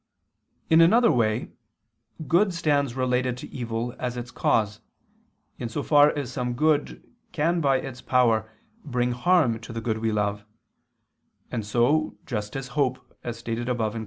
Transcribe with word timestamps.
In 0.67 0.81
another 0.81 1.11
way, 1.11 1.51
good 2.27 2.55
stands 2.55 2.95
related 2.95 3.37
to 3.37 3.47
evil 3.53 3.93
as 3.99 4.17
its 4.17 4.31
cause: 4.31 4.81
in 5.59 5.69
so 5.69 5.83
far 5.83 6.09
as 6.17 6.31
some 6.33 6.55
good 6.55 7.07
can 7.31 7.61
by 7.61 7.77
its 7.77 8.01
power 8.01 8.49
bring 8.83 9.11
harm 9.11 9.59
to 9.59 9.71
the 9.71 9.79
good 9.79 9.99
we 9.99 10.11
love: 10.11 10.43
and 11.51 11.63
so, 11.63 12.17
just 12.25 12.55
as 12.55 12.69
hope, 12.69 13.15
as 13.23 13.37
stated 13.37 13.69
above 13.69 13.91
(Q. 13.93 13.99